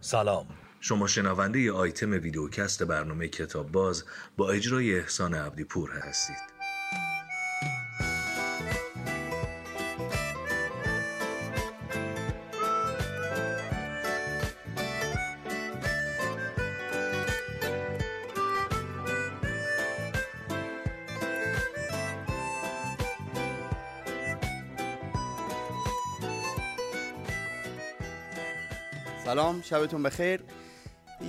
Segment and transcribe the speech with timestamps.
[0.00, 0.46] سلام.
[0.80, 4.04] شما شنونده ی آیتم ویدیوکست برنامه کتاب باز
[4.36, 6.57] با اجرای احسان عبدی پور هستید.
[29.28, 30.40] سلام شبتون بخیر.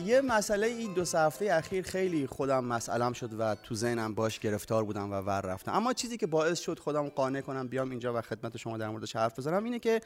[0.05, 4.39] یه مسئله این دو سه هفته اخیر خیلی خودم مسئلم شد و تو ذهنم باش
[4.39, 5.73] گرفتار بودم و ور رفتم.
[5.73, 9.15] اما چیزی که باعث شد خودم قانع کنم بیام اینجا و خدمت شما در موردش
[9.15, 10.01] حرف بزنم اینه که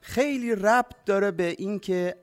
[0.00, 2.16] خیلی ربط داره به این که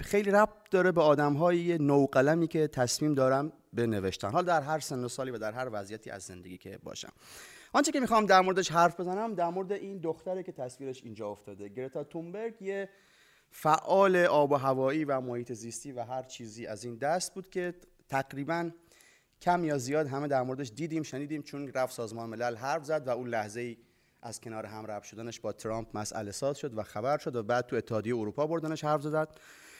[0.00, 4.78] خیلی ربط داره به آدم های نوقلمی که تصمیم دارم به نوشتن حال در هر
[4.78, 7.12] سن و سالی و در هر وضعیتی از زندگی که باشم.
[7.72, 11.68] آنچه که می‌خوام در موردش حرف بزنم در مورد این دختره که تصویرش اینجا افتاده
[11.68, 12.88] گرتا تومبرگ یه
[13.56, 17.74] فعال آب و هوایی و محیط زیستی و هر چیزی از این دست بود که
[18.08, 18.70] تقریبا
[19.40, 23.10] کم یا زیاد همه در موردش دیدیم شنیدیم چون رفت سازمان ملل حرف زد و
[23.10, 23.76] اون لحظه ای
[24.22, 27.66] از کنار هم رفت شدنش با ترامپ مسئله ساز شد و خبر شد و بعد
[27.66, 29.28] تو اتحادیه اروپا بردنش حرف زد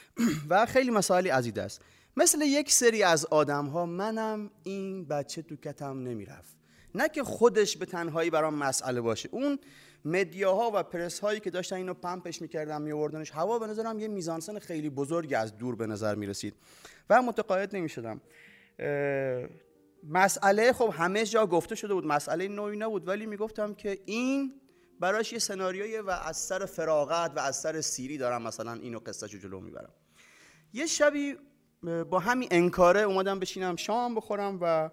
[0.49, 1.81] و خیلی مسائلی این دست
[2.17, 6.55] مثل یک سری از آدم ها منم این بچه تو کتم نمی‌رفت.
[6.95, 9.29] نه که خودش به تنهایی برام مسئله باشه.
[9.31, 9.59] اون
[10.05, 14.59] مدیاها و پرس هایی که داشتن اینو پمپش می‌کردن میوردنش هوا به نظرم یه میزانسن
[14.59, 16.55] خیلی بزرگی از دور به نظر می‌رسید.
[17.09, 18.21] و متقاعد نمی‌شدم.
[20.09, 22.05] مسئله خب همه جا گفته شده بود.
[22.05, 24.61] مسئله نوعی نبود ولی می‌گفتم که این
[24.99, 29.27] براش یه سناریوی و از سر فراغت و از سر سیری دارم مثلا اینو قصه
[29.27, 29.93] جلو می‌برم.
[30.73, 31.35] یه شبی
[32.09, 34.89] با همین انکاره اومدم بشینم شام بخورم و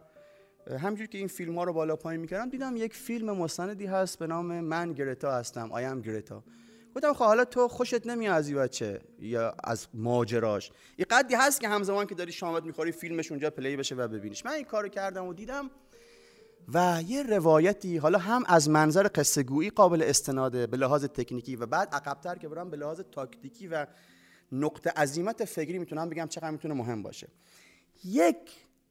[0.81, 4.27] همجور که این فیلم ها رو بالا پایین می‌کردم دیدم یک فیلم مستندی هست به
[4.27, 6.45] نام من گرتا هستم آیم گرتا.
[6.95, 11.61] گفتم خب حالا تو خوشت نمیاد از این بچه یا از ماجراش؟ یه قدی هست
[11.61, 14.47] که همزمان که داری شامت می‌خوری فیلمش اونجا پلی بشه و ببینیش.
[14.47, 15.71] من این کارو کردم و دیدم
[16.75, 21.67] و یه روایتی حالا هم از منظر قصه گویی قابل استناده به لحاظ تکنیکی و
[21.67, 23.87] بعد عقبتر که برم به لحاظ تاکتیکی و
[24.53, 27.29] نقطه عظیمت فکری می‌تونم بگم چقدر می‌تونه مهم باشه.
[28.05, 28.37] یک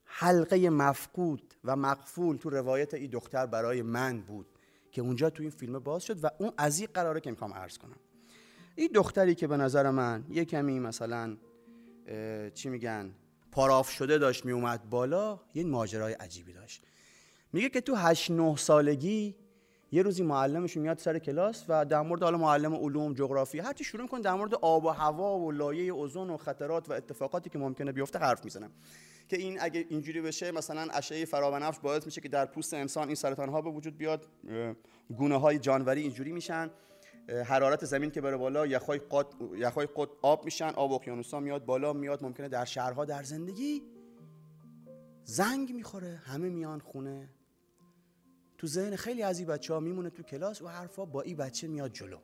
[0.06, 4.46] حلقه مفقود و مقفول تو روایت این دختر برای من بود
[4.92, 7.78] که اونجا تو این فیلم باز شد و اون از این قراره که می‌خوام عرض
[7.78, 7.98] کنم.
[8.76, 11.38] این دختری که به نظر من یه کمی مثلا
[12.54, 13.16] چی میگن
[13.52, 16.84] پاراف شده داشت میومد بالا یه ماجرای عجیبی داشت.
[17.54, 19.36] میگه که تو هشت نه سالگی
[19.92, 23.84] یه روزی معلمش میاد سر کلاس و در مورد حالا معلم علوم جغرافی هر چی
[23.84, 27.60] شروع می‌کنه در مورد آب و هوا و لایه اوزون و خطرات و اتفاقاتی که
[27.60, 28.70] ممکنه بیفته حرف می‌زنه.
[29.30, 33.16] که این اگه اینجوری بشه مثلا اشعه فرابنفش باعث میشه که در پوست انسان این
[33.16, 34.28] سرطان ها به وجود بیاد
[35.18, 36.70] گونه های جانوری اینجوری میشن
[37.46, 39.26] حرارت زمین که بره بالا یخهای قد
[39.56, 43.82] یخهای قد آب میشن آب اقیانوسا میاد بالا میاد ممکنه در شهرها در زندگی
[45.24, 47.30] زنگ می‌خوره همه میان خونه.
[48.62, 51.68] تو ذهن خیلی از این بچه ها میمونه تو کلاس و حرفا با این بچه
[51.68, 52.18] میاد جلو.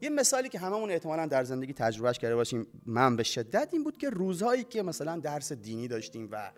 [0.00, 3.96] یه مثالی که هممون احتمالا در زندگی تجربهش کرده باشیم من به شدت این بود
[3.96, 6.52] که روزهایی که مثلا درس دینی داشتیم و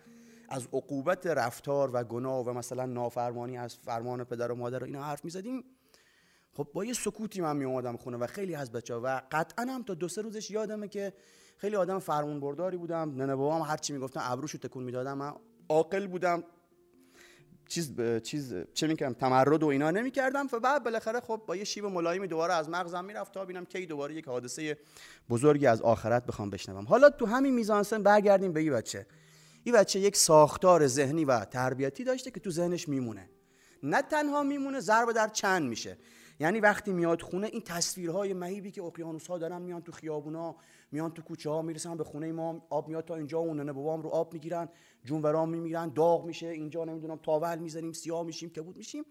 [0.48, 5.02] از عقوبت رفتار و گناه و مثلا نافرمانی از فرمان پدر و مادر و اینا
[5.02, 5.64] حرف می‌زدیم
[6.52, 9.64] خب با یه سکوتی من می اومدم خونه و خیلی از بچه ها و قطعا
[9.64, 11.12] هم تا دو سه روزش یادمه که
[11.56, 15.32] خیلی آدم فرمون برداری بودم ننه بابام هر چی می‌گفتن ابروشو تکون می‌دادم من
[15.69, 16.44] عاقل بودم.
[17.72, 20.47] چیز چیز چه می‌کنم تمرد و اینا نمی‌کردم.
[20.53, 23.87] و بعد بالاخره خب با یه شیب ملایمی دوباره از مغزم می‌رفت تا ببینم کی
[23.87, 24.78] دوباره یک حادثه
[25.31, 26.84] بزرگی از آخرت بخوام بشنوم.
[26.84, 29.06] حالا تو همین میزانسن برگردیم به این بچه.
[29.65, 33.31] این بچه یک ساختار ذهنی و تربیتی داشته که تو ذهنش میمونه.
[33.82, 35.99] نه تنها میمونه ضرب در چند میشه.
[36.42, 40.56] یعنی وقتی میاد خونه این تصویرهای مهیبی که اقیانوس ها دارن میان تو خیابونا
[40.92, 44.03] میان تو کوچه ها می‌رسن به خونه ما آب میاد تا اینجا اون ننه بابام
[44.03, 44.69] رو آب می‌گیرن
[45.04, 49.04] جونورام میمیرن داغ میشه اینجا نمی‌دونم تاول می‌زنیم سیاه میشیم کبود میشیم.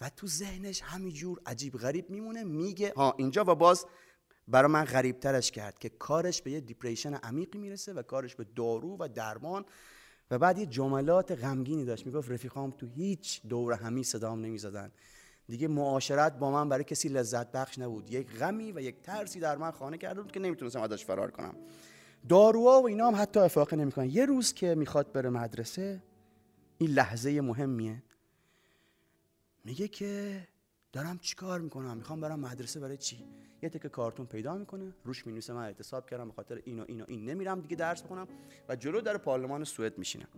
[0.00, 3.86] و تو ذهنش همینجور عجیب غریب میمونه میگه ها اینجا و باز
[4.48, 8.46] برای من غریب ترش کرد که کارش به یه دیپریشن عمیقی می‌رسه و کارش به
[8.56, 9.64] دارو و درمان.
[10.30, 14.92] و بعد یه جملات غمگینی داشت می‌گفت رفیقام تو هیچ دور همی صدام نمی‌زدن.
[15.48, 18.10] دیگه معاشرت با من برای کسی لذت بخش نبود.
[18.10, 21.54] یک غمی و یک ترسی در من خانه کرده بود که نمی‌تونستم ازش فرار کنم.
[22.28, 24.10] داروها و اینا هم حتی افاقه نمی‌کنن.
[24.10, 26.02] یه روز که می‌خواد بره مدرسه
[26.78, 28.02] این لحظه مهمیه.
[29.64, 30.40] میگه که
[30.92, 33.24] دارم چیکار می‌کنم؟ می‌خوام برم مدرسه برای چی؟
[33.62, 34.92] یه تک کارتون پیدا می‌کنه.
[35.04, 37.30] روش می‌نویسه من اعتصاب کردم به خاطر اینو اینو این.
[37.30, 38.28] نمیرم دیگه درس بخونم
[38.68, 40.28] و جلو در پارلمان سوئد میشینم.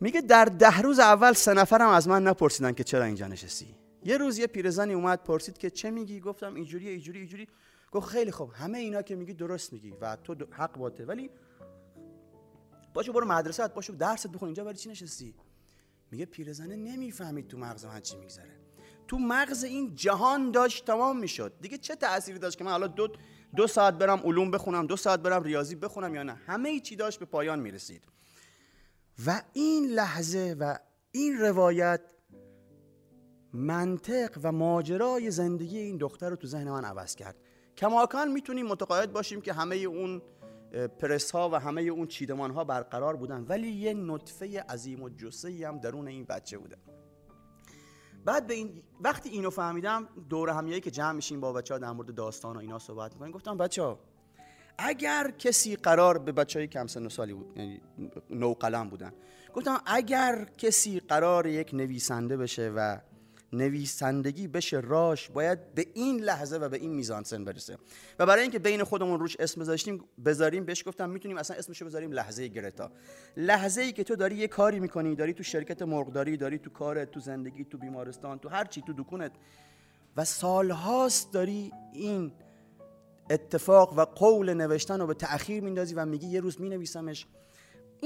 [0.00, 3.74] میگه در ده روز اول سه نفرم از من نپرسیدن که چرا اینجا نشستی.
[4.06, 7.48] یه روز یه پیرزنی اومد پرسید که چه میگی؟ گفتم اینجوری اینجوری اینجوری
[7.92, 11.04] گفت خیلی خوب همه اینا که میگی درست میگی و تو حق باته.
[11.04, 11.30] ولی
[12.94, 15.34] باشو برو مدرسه باشو درست بخون اینجا برای چی نشستی؟
[16.10, 18.50] میگه پیرزنه نمی‌فهمید تو مغز من چی میگذره.
[19.08, 21.52] تو مغز این جهان داشت تمام می‌شد.
[21.60, 23.08] دیگه چه تأثیری داشت که من حالا دو
[23.56, 27.18] دو ساعت برم علوم بخونم دو ساعت برم ریاضی بخونم یا نه؟ همه چی داشت
[27.18, 28.04] به پایان می‌رسید.
[29.26, 30.78] و این لحظه و
[31.12, 32.00] این روایت
[33.56, 37.36] منطق و ماجرای زندگی این دختر رو تو ذهن من عوض کرد.
[37.76, 40.22] کماکان می‌تونیم متقاعد باشیم که همه اون
[40.98, 43.46] پرس ها و همه اون چیدمان ها برقرار بودن.
[43.48, 46.76] ولی یه نطفه عظیم و جسه هم درون این بچه بوده.
[48.24, 51.92] بعد به این وقتی اینو فهمیدم دور همیایی که جمع میشیم با بچه ها در
[51.92, 53.98] مورد داستان و اینا صحبت می‌کنیم گفتم بچه ها
[54.78, 57.80] اگر کسی قرار به بچه های کم سن و سالی بود یعنی
[58.30, 59.12] نو قلم بودن
[59.54, 62.98] گفتم اگر کسی قرار یک نویسنده بشه و
[63.52, 67.78] نویسندگی بشه راش باید به این لحظه و به این میزان سن برسه.
[68.18, 72.12] و برای اینکه بین خودمون روش اسم بذاشتیم بذاریم بهش گفتم می‌تونیم اصلا اسمشو بذاریم
[72.12, 72.90] لحظه گرتا.
[73.36, 77.10] لحظه ای که تو داری یه کاری می‌کنی داری تو شرکت مرغداری داری تو کارت
[77.10, 79.32] تو زندگی تو بیمارستان تو هر چی تو دکونت
[80.16, 82.32] و سالهاست داری این
[83.30, 87.26] اتفاق و قول نوشتن رو به تأخیر میندازی و میگی یه روز مینویسمش.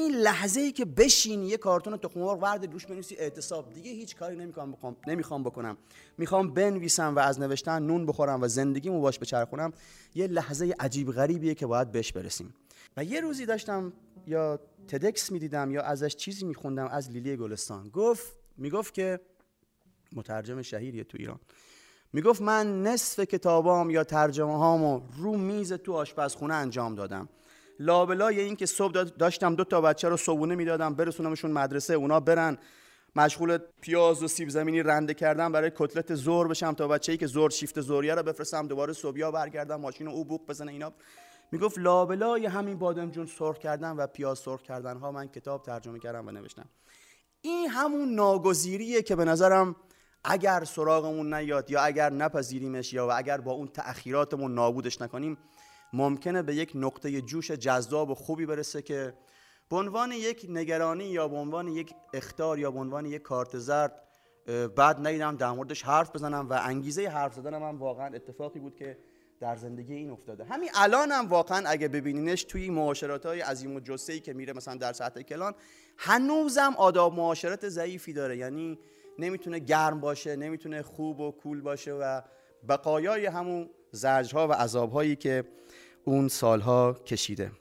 [0.00, 3.72] این لحظه ای که بشینی یه کارتون تخم مرغ ورد روش بنویسی اعتصاب.
[3.72, 5.76] دیگه هیچ کاری نمی‌خوام بکنم نمی‌خوام بکنم.
[6.18, 9.72] می‌خوام بنویسم و از نوشتن نون بخورم و زندگیمو باش بچرخونم
[10.14, 12.54] یه لحظه عجیب غریبیه که باید بهش برسیم.
[12.96, 13.92] و یه روزی داشتم
[14.26, 17.88] یا تدکس می‌دیدم یا ازش چیزی میخوندم از لیلی گلستان.
[17.88, 19.20] گفت می‌گفت که
[20.12, 21.40] مترجم شهیریه تو ایران.
[22.12, 27.28] می‌گفت من نصف کتابام یا ترجمه هامو رو میز تو آشپزخونه انجام دادم.
[27.80, 32.58] لابلای این که صبح داشتم دو تا بچه رو صبونه می‌دادم برسونمشون مدرسه اونا برن.
[33.16, 37.50] مشغول پیاز و سیب زمینی رنده کردن برای کتلت زور بشم تا بچه‌ای که زور
[37.50, 40.92] شیفت زوریه رو بفرستم دوباره صبحیا برگردم ماشین او بوق بزنه اینا.
[41.52, 46.26] می‌گفت لابلای همین بادمجون سرخ کردن و پیاز سرخ کردن ها من کتاب ترجمه کردم
[46.26, 46.68] و نوشتم.
[47.40, 49.76] این همون ناگزیریه که به نظرم
[50.24, 55.38] اگر سراغمون نیاد یا اگر نپذیریمش یا و اگر با اون تأخیراتمون نابودش نکنیم
[55.92, 59.14] ممکنه به یک نقطه جوش جذاب و خوبی برسه که
[59.70, 64.02] به عنوان یک نگرانی یا به عنوان یک اختار یا به عنوان یک کارت زرد
[64.76, 68.98] بعد نیدم در موردش حرف بزنم و انگیزه حرف زدنم هم واقعا اتفاقی بود که
[69.40, 70.44] در زندگی این افتاده.
[70.44, 74.74] همین الان هم واقعا اگه ببینینش توی معاشرات های عظیم و ای که میره مثلا
[74.74, 75.54] در سطح کلان
[75.96, 78.36] هنوزم آداب معاشرت ضعیفی داره.
[78.36, 78.78] یعنی
[79.18, 82.20] نمی‌تونه گرم باشه نمی‌تونه خوب و کول باشه و
[82.68, 85.44] بقایای همون زجرها و عذابهایی که
[86.04, 87.52] اون سالها کشیده.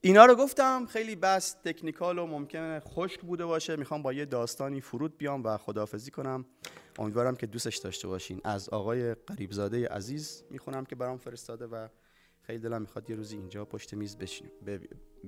[0.00, 3.76] اینا رو گفتم خیلی بس تکنیکال و ممکنه خشک بوده باشه.
[3.76, 6.46] می‌خوام با یه داستانی فرود بیام و خداحافظی کنم.
[6.98, 8.40] امیدوارم که دوستش داشته باشین.
[8.44, 11.88] از آقای قریبزاده عزیز می‌خونم که برام فرستاده و
[12.42, 14.16] خیلی دلم می‌خواد یه روزی اینجا پشت میز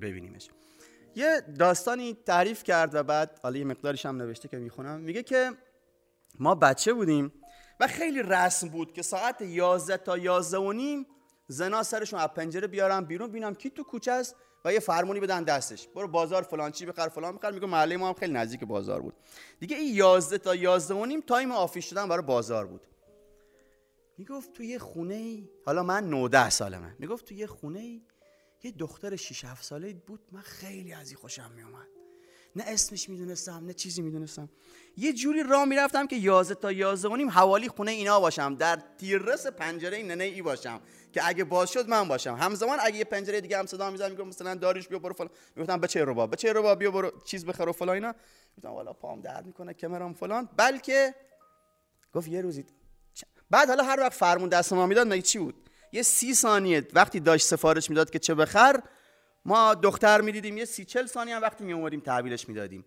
[0.01, 0.49] ببینیمش.
[1.15, 5.01] یه داستانی تعریف کرد و بعد حالا یه مقدارش هم نوشته که می‌خونم.
[5.01, 5.51] میگه که
[6.39, 7.33] ما بچه بودیم
[7.83, 11.07] و خیلی رسم بود که ساعت 11 تا 11 و نیم
[11.49, 15.43] زنا سرشون از پنجره بیارن بیرون ببینن کی تو کوچه است و یه فرمونی بدن
[15.43, 15.89] دستش.
[15.89, 17.51] برو بازار فلان چی بخر فلان بخر.
[17.51, 19.15] میگه محله ما هم خیلی نزدیک بازار بود.
[19.61, 22.87] دیگه این 11 تا 11 و نیم time آفیش شدن برای بازار بود.
[24.19, 28.03] می‌گفت تو یه خونه ای حالا من 19 سالمه می‌گفت تو یه خونه ای
[28.63, 30.21] یه دختر 6 7 ساله بود.
[30.33, 32.02] من خیلی از این خوشم میومد
[32.57, 34.49] نه اسمش می‌دونستم نه چیزی می‌دونستم.
[34.97, 38.55] یه جوری راه می‌رفتم که 11 تا 11 و نیم حوالی خونه اینا باشم.
[38.55, 40.81] در تیررس پنجره ننه ای باشم
[41.13, 42.35] که اگه باز شد من باشم.
[42.35, 45.31] همزمان اگه یه پنجره دیگه هم صدا می‌زنم میگم مثلا داریش بیا برو فلان.
[45.57, 48.15] می‌گفتم بچه رو با بچه رو با بیا برو چیز بخر و فلان اینا.
[48.57, 50.49] گفتم والا پام درد می‌کنه کمرم فلان.
[50.57, 51.15] بلکه
[52.13, 52.65] گفت یه روزی
[53.51, 55.55] بعد حالا هر وقت فرمون دست ما می‌داد مگه چی بود؟
[55.93, 58.83] یه سی ثانیه وقتی داشت سفارش می‌داد که چه بخر
[59.45, 62.85] ما دختر می‌دیدیم یه سی چل ثانیه هم وقتی می اومدیم تحویلش می‌دادیم.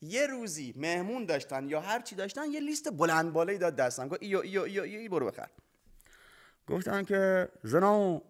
[0.00, 4.22] یه روزی مهمون داشتن یا هر چی داشتن یه لیست بلند بالایی داد دستم گفت
[4.22, 5.48] ایو ایو ایو, ایو, ایو برو بخر.
[6.66, 8.22] گفتن که زنا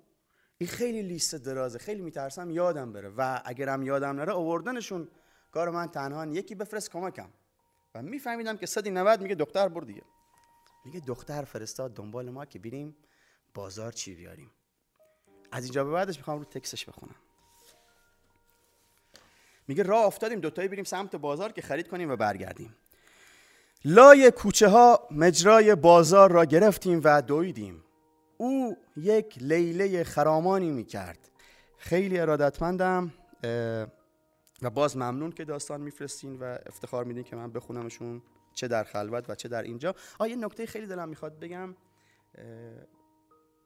[0.59, 1.79] این خیلی لیست درازه.
[1.79, 3.09] خیلی میترسم یادم بره.
[3.17, 5.09] و اگرم یادم نره آوردنشون.
[5.51, 7.29] کار من تنها یکی بفرست کمکم.
[7.95, 10.03] و میفهمیدم که صدی 90 میگه دختر بر دیگه.
[10.85, 12.97] میگه دختر فرستاد دنبال ما که بریم
[13.55, 14.51] بازار چی بیاریم.
[15.53, 17.15] از اینجا به بعدش می‌خوام رو تکسش بخونم.
[19.69, 22.77] میگه راه افتادیم دوتایی بریم سمت بازار که خرید کنیم و برگردیم.
[23.85, 27.85] لای کوچه ها مجرای بازار را گرفتیم و دویدیم.
[28.37, 31.31] او یک لیله خرامانی می‌کرد.
[31.79, 33.13] خیلی ارادتمندم
[34.63, 38.23] و باز ممنون که داستان میفرستین و افتخار میدین که من بخونمشون
[38.55, 39.95] چه در خلوت و چه در اینجا.
[40.19, 41.77] آه یه نکته خیلی دلم می‌خواد بگم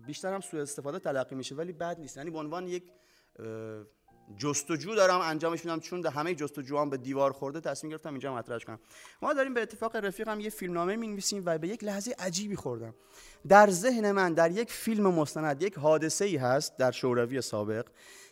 [0.07, 2.17] بیشتر هم سوء استفاده تلقی میشه ولی بد نیست.
[2.17, 2.85] یعنی به عنوان یک
[4.37, 5.81] جستجو دارم انجامش میدم.
[5.81, 8.79] چون در همه جستجوام به دیوار خورده تصمیم گرفتم اینجا مطرحش کنم.
[9.23, 12.95] ما داریم به اتفاق رفیقم یه فیلمنامه می‌نویسیم و به یک لحظه عجیبی خوردم.
[13.49, 17.87] در ذهن من در یک فیلم مستند یک حادثه ای هست در شوروی سابق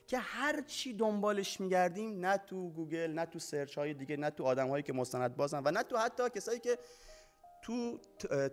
[0.07, 4.45] که هر چی دنبالش میگردیم نه تو گوگل نه تو search های دیگه نه تو
[4.45, 6.79] آدم هایی که مستند بازن و نه تو حتی کسایی که
[7.63, 7.99] تو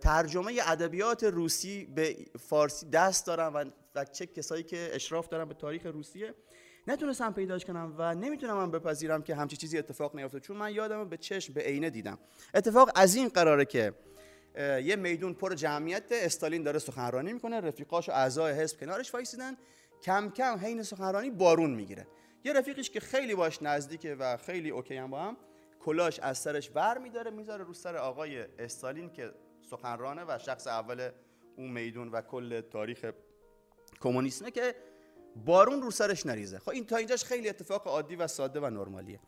[0.01, 5.85] ترجمه ادبیات روسی به فارسی دست دارن و چه کسایی که اشراف دارن به تاریخ
[5.85, 6.33] روسیه
[6.87, 11.09] نتونستم پیداش کنم و نمی‌تونم من بپذیرم که همچی چیزی اتفاق نیفته چون من یادم
[11.09, 12.17] به چشم به عینه دیدم.
[12.53, 13.93] اتفاق از این قراره که
[14.57, 19.57] یه میدون پر جمعیت استالین داره سخنرانی می‌کنه رفیقاش و اعضای حزب کنارش وایسیدن.
[20.01, 22.07] کم کم حین سخنرانی بارون می‌گیره.
[22.43, 25.37] یه رفیقش که خیلی باش نزدیکه و خیلی اوکی هم با هم
[25.79, 29.31] کلاش از سرش ور میداره می‌ذاره رو سر آقای استالین که
[29.69, 31.09] سخنرانه و شخص اول
[31.57, 33.11] اون میدون و کل تاریخ
[34.01, 34.75] کمونیسمه که
[35.35, 36.59] بارون رو سرش نریزه.
[36.59, 39.19] خب این تا اینجاش خیلی اتفاق عادی و ساده و نرمالیه.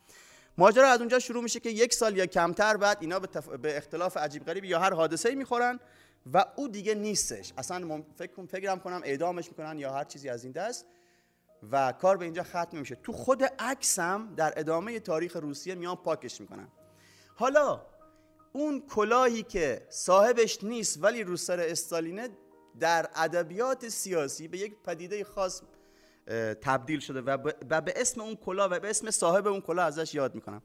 [0.57, 4.17] ماجرا از اونجا شروع میشه که یک سال یا کمتر بعد اینا به, به اختلاف
[4.17, 5.79] عجیب غریب یا هر حادثه‌ای می‌خورن
[6.33, 7.53] و او دیگه نیستش.
[7.57, 10.85] اصلا فکر فکرم کنم اعدامش می‌کنن یا هر چیزی از این دست
[11.71, 12.95] و کار به اینجا ختم میشه.
[12.95, 16.67] تو خود عکسم در ادامه تاریخ روسیه میان پاکش می‌کنن.
[17.35, 17.81] حالا
[18.53, 22.29] اون کلاهی که صاحبش نیست ولی رو سر استالینه
[22.79, 25.61] در ادبیات سیاسی به یک پدیده خاص
[26.61, 27.21] تبدیل شده
[27.69, 30.61] و به اسم اون کلاه و به اسم صاحب اون کلاه ازش یاد می‌کنم.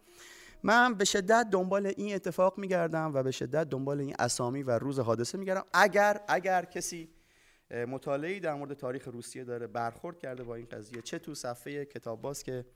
[0.63, 4.99] من به شدت دنبال این اتفاق میگردم و به شدت دنبال این اسامی و روز
[4.99, 5.65] حادثه میگردم.
[5.75, 7.09] اگر اگر کسی
[7.71, 12.23] مطالعه در مورد تاریخ روسیه داره برخورد کرده با این قضیه چه تو صفحه کتاب
[12.23, 12.67] باز که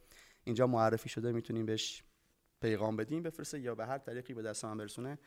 [0.45, 2.03] اینجا معرفی شده می‌تونیم بهش
[2.61, 5.19] پیغام بدیم بفرسته یا به هر طریقی به دست من برسونه.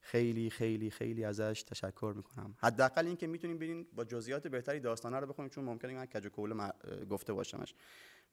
[0.00, 2.54] خیلی خیلی خیلی ازش تشکر می‌کنم.
[2.58, 6.72] حداقل اینکه می‌تونیم ببینیم با جزئیات بهتری داستانه رو بخونیم چون ممکنه من کج و
[7.10, 7.74] گفته باشمش.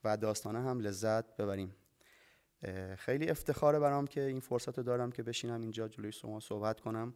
[0.04, 1.76] و داستانه هم لذت ببریم.
[2.98, 7.14] خیلی افتخاره برام که این فرصت رو دارم که بشینم اینجا جلوی شما صحبت کنم.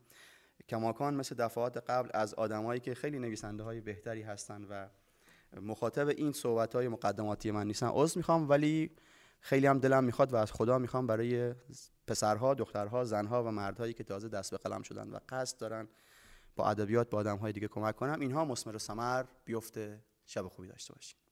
[0.70, 4.88] کماکان مثل دفعات قبل از آدمایی که خیلی نویسنده های بهتری هستن و
[5.62, 7.88] مخاطب این صحبت های مقدماتی من نیستن.
[7.88, 8.92] عذر می‌خوام ولی
[9.40, 11.56] خیلی هم دلم می‌خواد و از خدا می‌خوام برای
[12.08, 15.88] پسرها، دخترها، زنها و مردهایی که تازه دست به قلم شدن و قصد دارن
[16.56, 20.04] با ادبیات با آدمهای دیگه کمک کنم اینها مسمر و ثمر بیفته.
[20.26, 21.27] شب خوبی داشته باشید